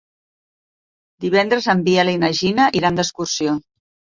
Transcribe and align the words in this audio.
Divendres 1.27 1.69
en 1.75 1.83
Biel 1.91 2.11
i 2.17 2.17
na 2.25 2.33
Gina 2.41 2.69
iran 2.81 3.01
d'excursió. 3.01 3.55